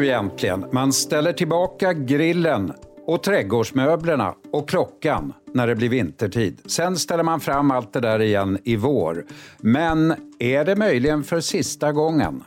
[0.00, 0.64] nu egentligen?
[0.72, 2.72] Man ställer tillbaka grillen
[3.06, 6.60] och trädgårdsmöblerna och klockan när det blir vintertid.
[6.66, 9.24] Sen ställer man fram allt det där igen i vår.
[9.58, 12.44] Men är det möjligen för sista gången?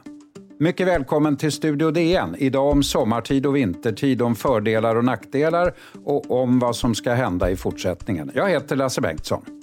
[0.59, 2.35] Mycket välkommen till Studio DN.
[2.37, 5.73] Idag om sommartid och vintertid, om fördelar och nackdelar
[6.05, 8.31] och om vad som ska hända i fortsättningen.
[8.35, 9.62] Jag heter Lasse Bengtsson.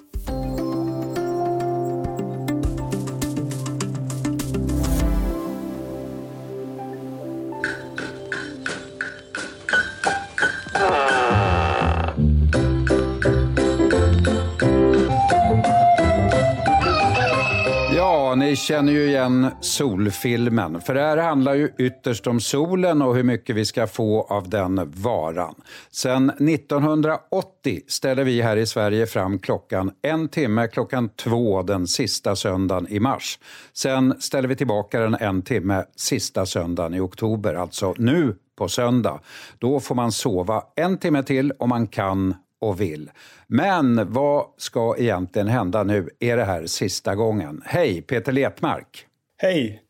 [18.60, 20.80] Känner ju igen solfilmen.
[20.80, 24.48] För det här handlar ju ytterst om solen och hur mycket vi ska få av
[24.48, 25.55] den varan.
[25.91, 32.36] Sen 1980 ställer vi här i Sverige fram klockan en timme klockan två den sista
[32.36, 33.39] söndagen i mars.
[33.72, 39.20] Sen ställer vi tillbaka den en timme sista söndagen i oktober, alltså nu på söndag.
[39.58, 43.11] Då får man sova en timme till om man kan och vill.
[43.47, 46.08] Men vad ska egentligen hända nu?
[46.20, 47.62] Är det här sista gången?
[47.64, 49.06] Hej, Peter Letmark.
[49.39, 49.83] Hej.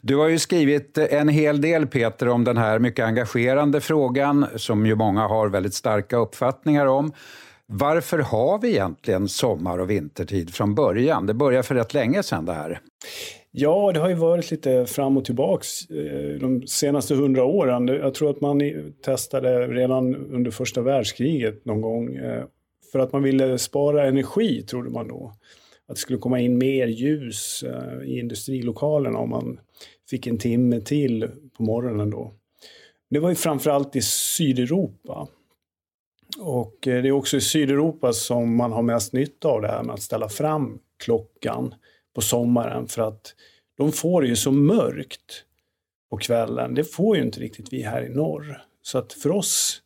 [0.00, 4.86] Du har ju skrivit en hel del, Peter, om den här mycket engagerande frågan som
[4.86, 7.12] ju många har väldigt starka uppfattningar om.
[7.66, 11.26] Varför har vi egentligen sommar och vintertid från början?
[11.26, 12.80] Det började för rätt länge sedan det här.
[13.58, 17.88] Ja, det har ju varit lite fram och tillbaks eh, de senaste hundra åren.
[17.88, 18.60] Jag tror att man
[19.04, 22.16] testade redan under första världskriget någon gång.
[22.16, 22.44] Eh,
[22.92, 25.32] för att man ville spara energi, trodde man då.
[25.88, 29.60] Att det skulle komma in mer ljus eh, i industrilokalerna om man
[30.10, 32.32] fick en timme till på morgonen då.
[33.10, 35.28] Det var ju framförallt i Sydeuropa.
[36.40, 39.94] Och det är också i Sydeuropa som man har mest nytta av det här med
[39.94, 41.74] att ställa fram klockan
[42.16, 43.34] på sommaren för att
[43.76, 45.44] de får ju så mörkt
[46.10, 46.74] på kvällen.
[46.74, 48.62] Det får ju inte riktigt vi här i norr.
[48.82, 49.82] Så att för oss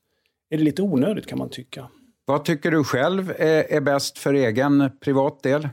[0.51, 1.89] är det lite onödigt kan man tycka.
[2.25, 5.69] Vad tycker du själv är, är bäst för egen privat del?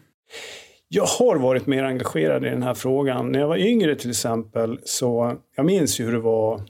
[0.88, 3.32] Jag har varit mer engagerad i den här frågan.
[3.32, 6.62] När jag var yngre till exempel så, jag minns ju hur det var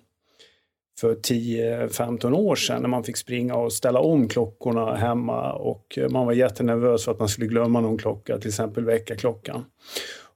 [1.00, 6.26] för 10-15 år sedan när man fick springa och ställa om klockorna hemma och man
[6.26, 9.66] var jättenervös för att man skulle glömma någon klocka, till exempel väckarklockan.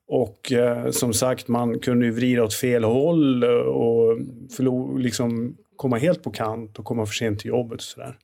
[0.08, 4.18] Och eh, som sagt, man kunde ju vrida åt fel håll eh, och
[4.58, 7.76] förlor, liksom komma helt på kant och komma för sent till jobbet.
[7.76, 8.18] Och så där.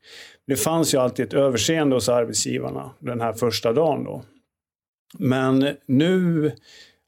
[0.47, 4.03] Det fanns ju alltid ett överseende hos arbetsgivarna den här första dagen.
[4.03, 4.23] Då.
[5.19, 6.51] Men nu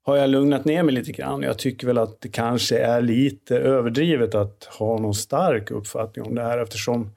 [0.03, 1.41] har jag lugnat ner mig lite grann.
[1.41, 6.35] Jag tycker väl att det kanske är lite överdrivet att ha någon stark uppfattning om
[6.35, 7.09] det här eftersom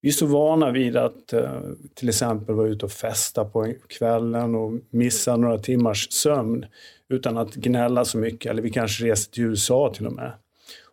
[0.00, 1.60] vi är så vana vid att eh,
[1.94, 6.66] till exempel vara ute och festa på kvällen och missa några timmars sömn
[7.08, 8.50] utan att gnälla så mycket.
[8.50, 10.32] Eller vi kanske reser till USA till och med.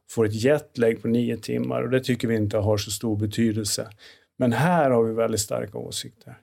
[0.09, 3.89] Får ett jetlag på nio timmar och det tycker vi inte har så stor betydelse.
[4.37, 6.37] Men här har vi väldigt starka åsikter.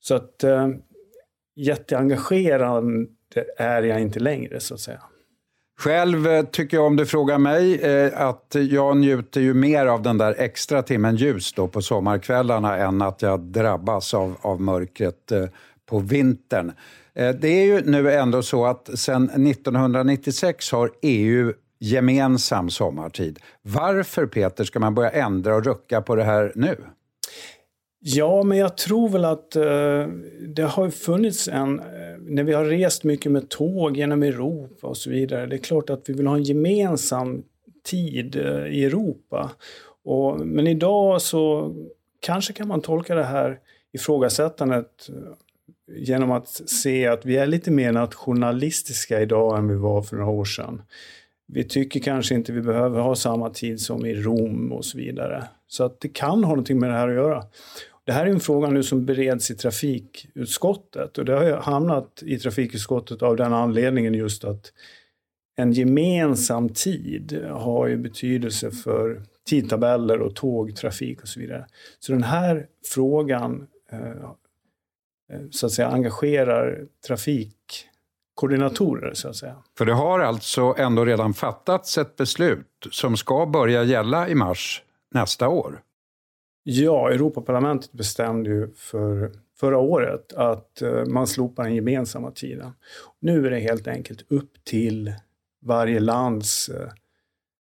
[0.00, 0.68] Så att eh,
[3.36, 5.00] det är jag inte längre så att säga.
[5.78, 10.02] Själv eh, tycker jag, om du frågar mig, eh, att jag njuter ju mer av
[10.02, 15.32] den där extra timmen ljus då på sommarkvällarna än att jag drabbas av, av mörkret
[15.32, 15.44] eh,
[15.86, 16.72] på vintern.
[17.14, 23.38] Det är ju nu ändå så att sedan 1996 har EU gemensam sommartid.
[23.62, 26.76] Varför, Peter, ska man börja ändra och rucka på det här nu?
[28.08, 30.06] Ja, men jag tror väl att eh,
[30.48, 31.78] det har funnits en...
[31.78, 31.84] Eh,
[32.20, 35.46] när vi har rest mycket med tåg genom Europa och så vidare.
[35.46, 37.42] Det är klart att vi vill ha en gemensam
[37.84, 39.50] tid eh, i Europa.
[40.04, 41.74] Och, men idag så
[42.20, 43.58] kanske kan man tolka det här
[43.92, 50.02] ifrågasättandet eh, genom att se att vi är lite mer nationalistiska idag än vi var
[50.02, 50.82] för några år sedan.
[51.46, 55.44] Vi tycker kanske inte vi behöver ha samma tid som i Rom och så vidare.
[55.68, 57.44] Så att det kan ha någonting med det här att göra.
[58.06, 62.38] Det här är en fråga nu som bereds i trafikutskottet och det har hamnat i
[62.38, 64.72] trafikutskottet av den anledningen just att
[65.56, 71.66] en gemensam tid har ju betydelse för tidtabeller och tågtrafik och så vidare.
[71.98, 74.30] Så den här frågan eh,
[75.50, 79.56] så att säga engagerar trafikkoordinatorer så att säga.
[79.78, 84.82] För det har alltså ändå redan fattats ett beslut som ska börja gälla i mars
[85.14, 85.82] nästa år?
[86.68, 92.72] Ja, Europaparlamentet bestämde ju för förra året att eh, man slopar den gemensamma tiden.
[93.20, 95.14] Nu är det helt enkelt upp till
[95.62, 96.88] varje lands eh,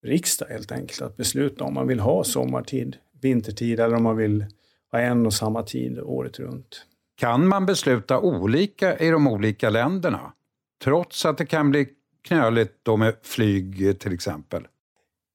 [0.03, 4.47] riksdag helt enkelt att besluta om man vill ha sommartid, vintertid eller om man vill
[4.93, 6.87] ha en och samma tid året runt.
[7.17, 10.33] Kan man besluta olika i de olika länderna?
[10.85, 11.89] Trots att det kan bli
[12.23, 14.67] knöligt då med flyg till exempel?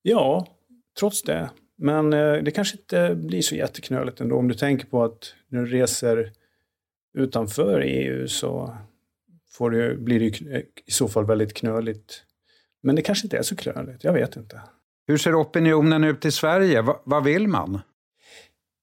[0.01, 0.47] Ja,
[0.99, 1.49] trots det.
[1.77, 5.59] Men eh, det kanske inte blir så jätteknöligt ändå om du tänker på att när
[5.59, 6.31] du reser
[7.17, 8.77] utanför EU så
[9.51, 10.25] får det, blir det
[10.85, 12.23] i så fall väldigt knöligt.
[12.83, 14.61] Men det kanske inte är så knöligt, jag vet inte.
[15.07, 16.81] Hur ser opinionen ut i Sverige?
[16.81, 17.81] Va, vad vill man?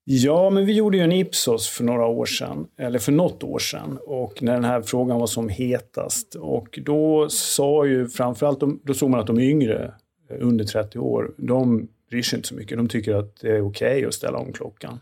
[0.04, 3.58] Ja, men vi gjorde ju en Ipsos för några år sedan, eller för något år
[3.58, 6.34] sedan, och när den här frågan var som hetast.
[6.34, 9.94] Och då sa ju framförallt, då såg man att de yngre,
[10.40, 12.78] under 30 år, de bryr sig inte så mycket.
[12.78, 15.00] De tycker att det är okej okay att ställa om klockan.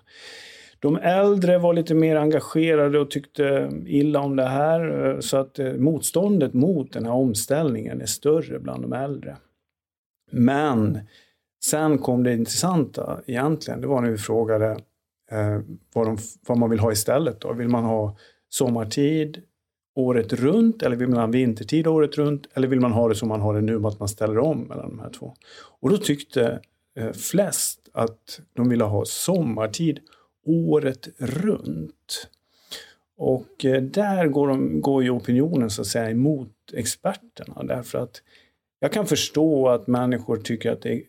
[0.80, 5.06] De äldre var lite mer engagerade och tyckte illa om det här.
[5.06, 9.36] Eh, så att eh, motståndet mot den här omställningen är större bland de äldre.
[10.30, 11.00] Men
[11.64, 13.80] sen kom det intressanta egentligen.
[13.80, 14.70] Det var när vi frågade
[15.30, 15.60] eh,
[15.94, 17.40] vad, de, vad, man vill ha istället.
[17.40, 17.52] Då.
[17.52, 18.16] Vill man ha
[18.48, 19.42] sommartid
[19.94, 22.46] året runt eller vill man ha vintertid året runt?
[22.54, 24.88] Eller vill man ha det som man har det nu, att man ställer om mellan
[24.88, 25.34] de här två?
[25.80, 26.60] Och då tyckte
[26.98, 30.00] Eh, flest att de ville ha sommartid
[30.46, 32.28] året runt.
[33.16, 38.22] Och eh, där går, de, går ju opinionen så att säga emot experterna därför att
[38.80, 41.02] jag kan förstå att människor tycker att det är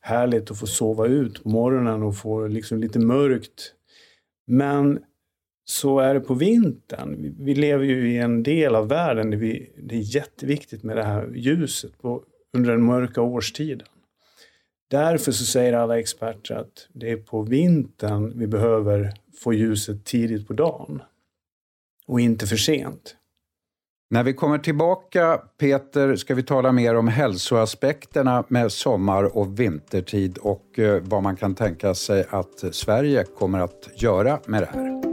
[0.00, 3.74] härligt att få sova ut på morgonen och få liksom lite mörkt.
[4.46, 4.98] Men
[5.64, 7.34] så är det på vintern.
[7.38, 11.02] Vi lever ju i en del av världen där vi, det är jätteviktigt med det
[11.02, 12.22] här ljuset på,
[12.56, 13.86] under den mörka årstiden.
[14.90, 19.12] Därför så säger alla experter att det är på vintern vi behöver
[19.42, 21.02] få ljuset tidigt på dagen
[22.06, 23.16] och inte för sent.
[24.10, 30.38] När vi kommer tillbaka, Peter, ska vi tala mer om hälsoaspekterna med sommar och vintertid
[30.38, 35.05] och eh, vad man kan tänka sig att Sverige kommer att göra med det här.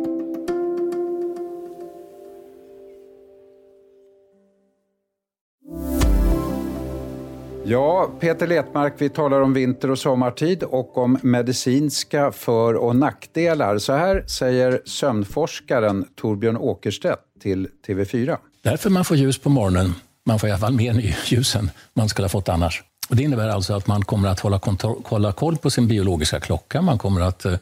[7.66, 13.78] Ja, Peter Letmark, vi talar om vinter och sommartid och om medicinska för och nackdelar.
[13.78, 18.38] Så här säger sömnforskaren Torbjörn Åkerstedt till TV4.
[18.64, 19.96] Därför man får ljus på morgonen.
[20.26, 22.84] Man får i alla fall mer ljus än man skulle ha fått annars.
[23.10, 24.60] Och det innebär alltså att man kommer att hålla,
[25.06, 26.82] hålla koll på sin biologiska klocka.
[26.82, 27.54] Man kommer att eh,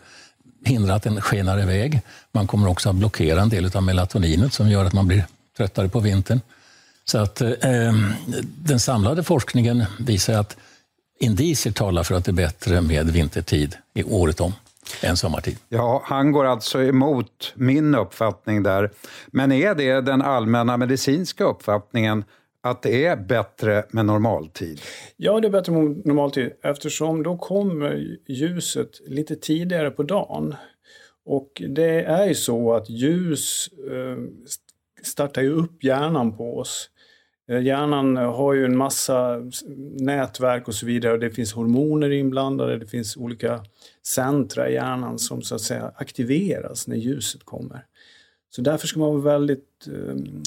[0.66, 2.02] hindra att den skenar iväg.
[2.32, 5.26] Man kommer också att blockera en del av melatoninet som gör att man blir
[5.58, 6.40] tröttare på vintern.
[7.06, 7.50] Så att eh,
[8.58, 10.58] den samlade forskningen visar att
[11.20, 14.54] indicier talar för att det är bättre med vintertid i året om
[15.02, 15.58] än sommartid.
[15.70, 18.92] Ja, han går alltså emot min uppfattning där.
[19.28, 22.24] Men är det den allmänna medicinska uppfattningen
[22.64, 24.82] att det är bättre med normaltid?
[25.18, 30.56] Ja, det är bättre med normaltid eftersom då kommer ljuset lite tidigare på dagen.
[31.26, 34.18] Och det är ju så att ljus eh,
[35.04, 36.90] startar ju upp hjärnan på oss.
[37.50, 39.42] Eh, hjärnan har ju en massa
[40.00, 41.18] nätverk och så vidare.
[41.18, 43.66] Det finns hormoner inblandade, det finns olika
[44.06, 47.86] centra i hjärnan som så att säga aktiveras när ljuset kommer.
[48.50, 50.44] Så därför ska man vara väldigt ehm,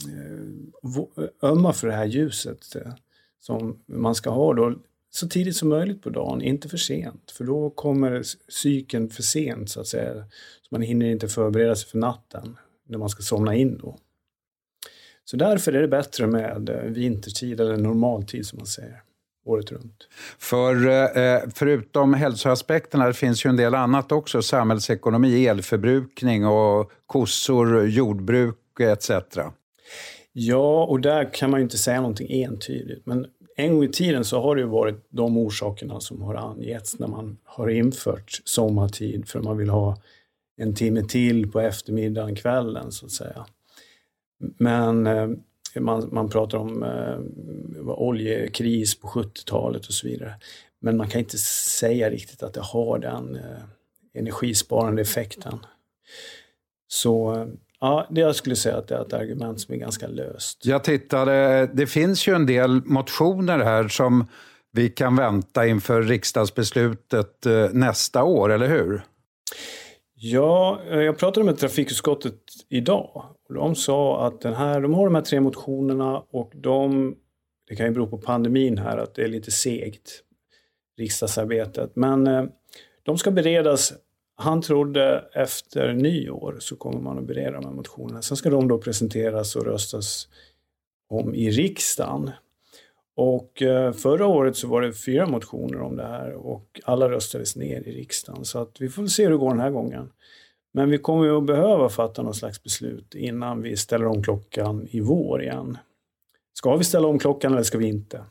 [1.16, 2.92] eh, ömma för det här ljuset eh,
[3.40, 4.74] som man ska ha då
[5.10, 7.30] så tidigt som möjligt på dagen, inte för sent.
[7.30, 10.14] För då kommer cykeln för sent så att säga.
[10.62, 12.56] Så man hinner inte förbereda sig för natten
[12.88, 13.98] när man ska somna in då.
[15.24, 19.02] Så därför är det bättre med eh, vintertid eller normaltid som man säger
[19.44, 20.08] året runt.
[20.38, 27.86] För eh, förutom hälsoaspekterna, det finns ju en del annat också, samhällsekonomi, elförbrukning och kossor,
[27.86, 29.10] jordbruk etc.
[30.32, 33.06] Ja, och där kan man ju inte säga någonting entydigt.
[33.06, 33.26] Men
[33.56, 37.08] en gång i tiden så har det ju varit de orsakerna som har angetts när
[37.08, 39.96] man har infört sommartid för man vill ha
[40.56, 43.46] en timme till på eftermiddagen, kvällen så att säga.
[44.58, 45.28] Men eh,
[45.80, 50.34] man, man pratar om eh, oljekris på 70-talet och så vidare.
[50.80, 51.38] Men man kan inte
[51.78, 53.62] säga riktigt att det har den eh,
[54.14, 55.58] energisparande effekten.
[56.88, 57.46] Så
[57.80, 60.66] ja, det jag skulle säga att det är ett argument som är ganska löst.
[60.66, 64.26] Jag tittade, det finns ju en del motioner här som
[64.72, 69.02] vi kan vänta inför riksdagsbeslutet eh, nästa år, eller hur?
[70.26, 72.34] Ja, eh, jag pratade med trafikutskottet
[72.68, 73.24] idag.
[73.48, 77.14] Och de sa att den här, de har de här tre motionerna och de,
[77.68, 80.22] det kan ju bero på pandemin här att det är lite segt,
[80.98, 81.96] riksdagsarbetet.
[81.96, 82.44] Men eh,
[83.02, 83.92] de ska beredas,
[84.36, 88.22] han trodde efter nyår så kommer man att bereda de här motionerna.
[88.22, 90.28] Sen ska de då presenteras och röstas
[91.08, 92.30] om i riksdagen.
[93.16, 97.56] Och eh, förra året så var det fyra motioner om det här och alla röstades
[97.56, 98.44] ner i riksdagen.
[98.44, 100.10] Så att vi får se hur det går den här gången.
[100.72, 104.86] Men vi kommer ju att behöva fatta något slags beslut innan vi ställer om klockan
[104.90, 105.78] i vår igen.
[106.52, 108.24] Ska vi ställa om klockan eller ska vi inte?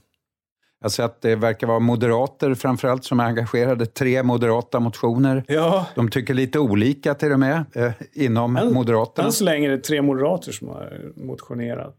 [0.81, 3.85] Jag ser att det verkar vara moderater framförallt som är engagerade.
[3.85, 5.43] Tre moderata motioner.
[5.47, 5.87] Ja.
[5.95, 9.25] De tycker lite olika till och med eh, inom än, Moderaterna.
[9.25, 11.97] Än så länge är det tre moderater som har motionerat.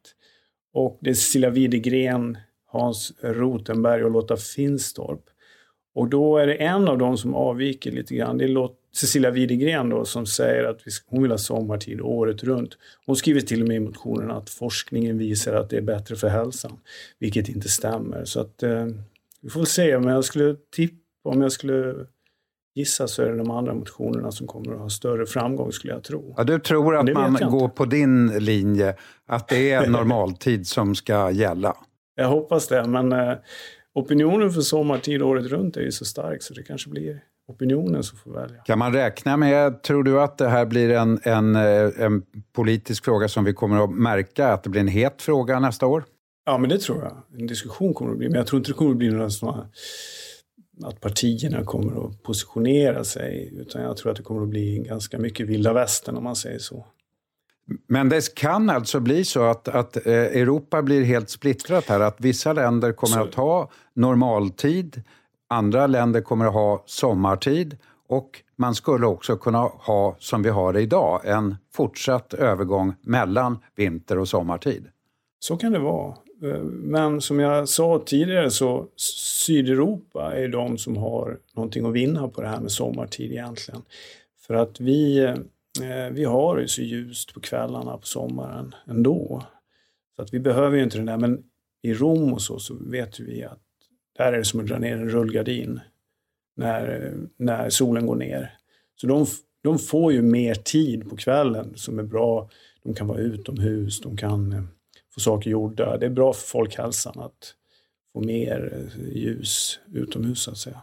[0.74, 2.38] Och det är Cecilia Widegren,
[2.81, 5.21] Hans Rotenberg och Lotta Finstorp.
[5.95, 8.38] Och då är det en av dem som avviker lite grann.
[8.38, 12.78] Det är Cecilia Widegren då som säger att hon vill ha sommartid året runt.
[13.07, 16.28] Hon skriver till och med i motionen att forskningen visar att det är bättre för
[16.28, 16.73] hälsan,
[17.19, 18.25] vilket inte stämmer.
[18.25, 18.87] Så att eh,
[19.40, 19.99] vi får se.
[19.99, 21.95] Men jag skulle tippa, om jag skulle
[22.75, 26.04] gissa så är det de andra motionerna som kommer att ha större framgång skulle jag
[26.04, 26.35] tro.
[26.37, 31.31] Ja, du tror att man går på din linje, att det är normaltid som ska
[31.31, 31.76] gälla?
[32.14, 33.35] Jag hoppas det, men eh,
[33.94, 38.18] opinionen för sommartid året runt är ju så stark så det kanske blir opinionen som
[38.18, 38.56] får välja.
[38.56, 43.04] Kan man räkna med, tror du att det här blir en, en, eh, en politisk
[43.04, 46.04] fråga som vi kommer att märka, att det blir en het fråga nästa år?
[46.47, 47.40] Ja, men det tror jag.
[47.40, 49.30] En diskussion kommer det att bli, men jag tror inte det kommer att bli några
[49.30, 49.68] sådana
[50.83, 55.18] att partierna kommer att positionera sig, utan jag tror att det kommer att bli ganska
[55.18, 56.87] mycket vilda västern om man säger så.
[57.94, 62.20] Men det kan alltså bli så att, att eh, Europa blir helt splittrat här, att
[62.20, 63.22] vissa länder kommer så...
[63.22, 65.02] att ha normaltid,
[65.48, 67.76] andra länder kommer att ha sommartid
[68.08, 74.18] och man skulle också kunna ha, som vi har idag, en fortsatt övergång mellan vinter
[74.18, 74.86] och sommartid.
[75.40, 76.14] Så kan det vara.
[76.42, 82.28] Eh, men som jag sa tidigare så Sydeuropa är de som har någonting att vinna
[82.28, 83.82] på det här med sommartid egentligen.
[84.46, 85.34] För att vi, eh,
[85.83, 89.47] Eh, vi har ju så ljust på kvällarna på sommaren ändå.
[90.16, 91.16] Så att vi behöver ju inte den där.
[91.16, 91.43] Men
[91.83, 93.61] i Rom och så, så vet vi att
[94.16, 95.81] där är det som att dra ner en rullgardin
[96.57, 98.59] när, när solen går ner.
[99.00, 99.26] Så de,
[99.62, 102.50] de får ju mer tid på kvällen som är bra.
[102.83, 104.62] De kan vara utomhus, de kan eh,
[105.14, 105.99] få saker gjorda.
[105.99, 107.54] Det är bra för folkhälsan att
[108.12, 110.83] få mer eh, ljus utomhus så att säga.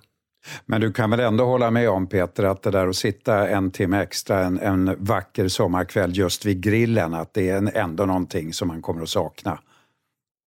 [0.66, 3.72] Men du kan väl ändå hålla med om Peter att det där att sitta en
[3.72, 8.68] timme extra en, en vacker sommarkväll just vid grillen, att det är ändå någonting som
[8.68, 9.60] man kommer att sakna?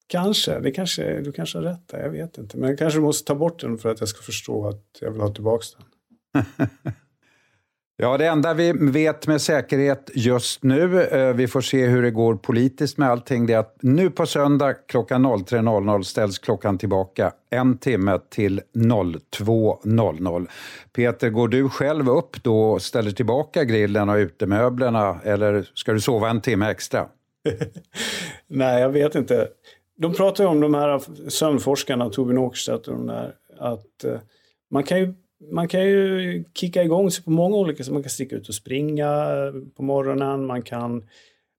[0.07, 2.57] Kanske, det kanske, du kanske har rätt där, jag vet inte.
[2.57, 5.21] Men jag kanske måste ta bort den för att jag ska förstå att jag vill
[5.21, 5.65] ha tillbaka
[6.33, 6.45] den.
[7.97, 12.11] Ja, det enda vi vet med säkerhet just nu, eh, vi får se hur det
[12.11, 17.31] går politiskt med allting, det är att nu på söndag klockan 03.00 ställs klockan tillbaka
[17.49, 20.47] en timme till 02.00.
[20.95, 26.01] Peter, går du själv upp då och ställer tillbaka grillen och utemöblerna eller ska du
[26.01, 27.07] sova en timme extra?
[28.47, 29.47] Nej, jag vet inte.
[29.97, 34.19] De pratar ju om de här sömnforskarna, Torbjörn Åkerstedt och de där, att eh,
[34.71, 35.13] man kan ju
[35.51, 37.93] man kan ju kicka igång sig på många olika sätt.
[37.93, 39.27] Man kan sticka ut och springa
[39.75, 40.45] på morgonen.
[40.45, 41.03] Man kan,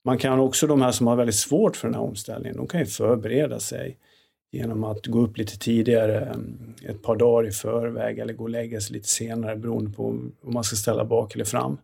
[0.04, 2.80] man kan också, de här som har väldigt svårt för den här omställningen, de kan
[2.80, 3.98] ju förbereda sig
[4.52, 6.36] genom att gå upp lite tidigare,
[6.88, 10.32] ett par dagar i förväg eller gå och lägga sig lite senare beroende på om
[10.40, 11.78] man ska ställa bak eller fram.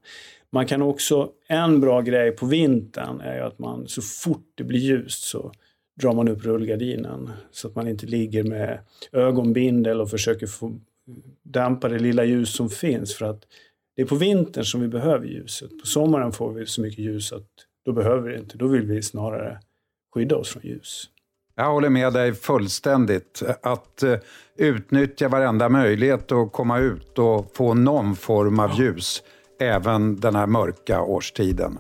[0.51, 4.65] Man kan också, en bra grej på vintern är ju att man så fort det
[4.65, 5.53] blir ljust så
[6.01, 8.79] drar man upp rullgardinen så att man inte ligger med
[9.13, 10.73] ögonbindel och försöker få
[11.43, 13.15] dämpa det lilla ljus som finns.
[13.15, 13.43] För att
[13.97, 15.71] det är på vintern som vi behöver ljuset.
[15.81, 17.49] På sommaren får vi så mycket ljus att
[17.85, 18.59] då behöver vi det inte.
[18.59, 19.61] Då vill vi snarare
[20.15, 21.09] skydda oss från ljus.
[21.55, 23.43] Jag håller med dig fullständigt.
[23.63, 24.17] Att uh,
[24.57, 29.23] utnyttja varenda möjlighet att komma ut och få någon form av ljus,
[29.61, 31.79] även den här mörka årstiden.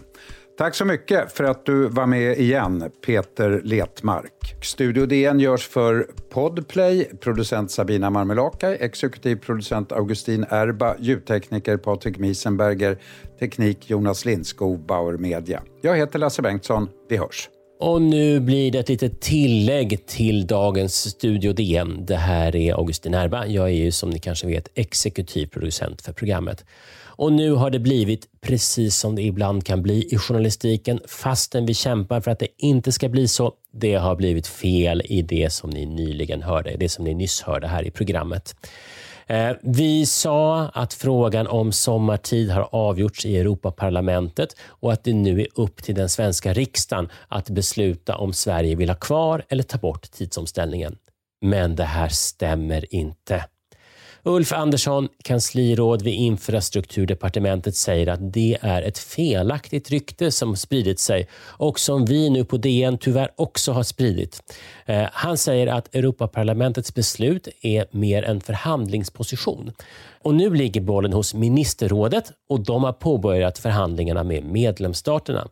[0.60, 4.54] Tack så mycket för att du var med igen, Peter Letmark.
[4.62, 12.98] Studio DN görs för Podplay, producent Sabina Marmelakai, exekutiv producent Augustin Erba, ljudtekniker Patrik Miesenberger,
[13.38, 15.62] teknik Jonas Lindskog, Bauer Media.
[15.82, 16.88] Jag heter Lasse Bengtsson.
[17.08, 17.48] Vi hörs.
[17.80, 22.06] Och nu blir det ett litet tillägg till dagens Studio DN.
[22.06, 23.46] Det här är Augustin Erba.
[23.46, 26.64] Jag är ju som ni kanske vet exekutiv producent för programmet.
[27.20, 31.74] Och nu har det blivit precis som det ibland kan bli i journalistiken, fastän vi
[31.74, 33.52] kämpar för att det inte ska bli så.
[33.72, 37.66] Det har blivit fel i det som ni nyligen hörde, det som ni nyss hörde
[37.66, 38.54] här i programmet.
[39.26, 45.40] Eh, vi sa att frågan om sommartid har avgjorts i Europaparlamentet och att det nu
[45.40, 49.78] är upp till den svenska riksdagen att besluta om Sverige vill ha kvar eller ta
[49.78, 50.96] bort tidsomställningen.
[51.40, 53.44] Men det här stämmer inte.
[54.22, 61.28] Ulf Andersson, kansliråd vid infrastrukturdepartementet, säger att det är ett felaktigt rykte som spridit sig
[61.46, 64.42] och som vi nu på DN tyvärr också har spridit.
[64.86, 69.72] Eh, han säger att Europaparlamentets beslut är mer en förhandlingsposition.
[70.24, 75.48] Och nu ligger bollen hos ministerrådet och de har påbörjat förhandlingarna med medlemsstaterna.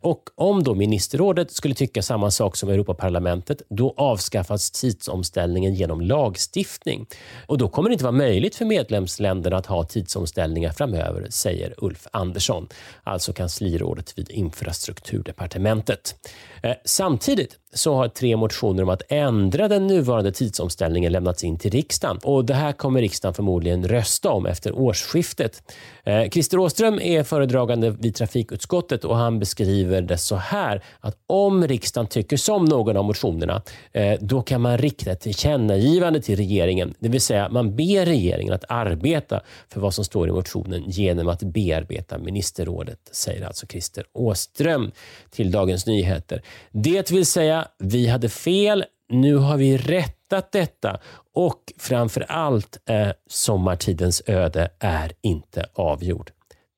[0.00, 7.06] Och om då ministerrådet skulle tycka samma sak som Europaparlamentet, då avskaffas tidsomställningen genom lagstiftning.
[7.46, 12.06] Och då kommer det inte vara möjligt för medlemsländerna att ha tidsomställningar framöver, säger Ulf
[12.10, 12.68] Andersson,
[13.02, 16.14] alltså kanslirådet vid infrastrukturdepartementet.
[16.62, 21.70] Eh, samtidigt så har tre motioner om att ändra den nuvarande tidsomställningen lämnats in till
[21.70, 22.18] riksdagen.
[22.22, 25.62] Och Det här kommer riksdagen förmodligen rösta om efter årsskiftet.
[26.04, 31.66] Eh, Christer Åström är föredragande vid trafikutskottet och han beskriver det så här att om
[31.66, 33.62] riksdagen tycker som någon av motionerna,
[33.92, 36.94] eh, då kan man rikta ett tillkännagivande till regeringen.
[36.98, 41.28] Det vill säga man ber regeringen att arbeta för vad som står i motionen genom
[41.28, 44.90] att bearbeta ministerrådet, säger alltså Christer Åström
[45.30, 46.42] till Dagens Nyheter.
[46.72, 51.00] Det vill säga, vi hade fel, nu har vi rättat detta
[51.34, 56.30] och framför allt, eh, sommartidens öde är inte avgjord.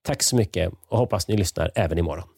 [0.05, 2.29] Tack så mycket och hoppas ni lyssnar även imorgon.